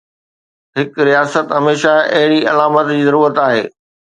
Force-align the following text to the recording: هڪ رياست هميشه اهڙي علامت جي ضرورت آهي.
هڪ 0.77 0.91
رياست 1.07 1.47
هميشه 1.57 1.93
اهڙي 2.17 2.41
علامت 2.51 2.85
جي 2.93 3.01
ضرورت 3.09 3.45
آهي. 3.47 3.63